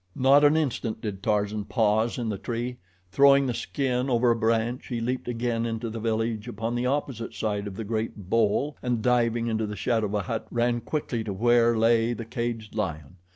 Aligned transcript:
Not 0.15 0.43
an 0.43 0.57
instant 0.57 0.99
did 0.99 1.21
Tarzan 1.21 1.65
pause 1.65 2.17
in 2.17 2.27
the 2.29 2.39
tree. 2.39 2.77
Throwing 3.11 3.45
the 3.45 3.53
skin 3.53 4.09
over 4.09 4.31
a 4.31 4.35
branch 4.35 4.87
he 4.87 4.99
leaped 4.99 5.27
again 5.27 5.63
into 5.63 5.91
the 5.91 5.99
village 5.99 6.47
upon 6.47 6.73
the 6.73 6.87
opposite 6.87 7.35
side 7.35 7.67
of 7.67 7.75
the 7.75 7.83
great 7.83 8.27
bole, 8.27 8.75
and 8.81 9.03
diving 9.03 9.45
into 9.45 9.67
the 9.67 9.75
shadow 9.75 10.07
of 10.07 10.15
a 10.15 10.21
hut, 10.23 10.47
ran 10.49 10.81
quickly 10.81 11.23
to 11.23 11.33
where 11.33 11.77
lay 11.77 12.13
the 12.13 12.25
caged 12.25 12.73
lion. 12.73 13.17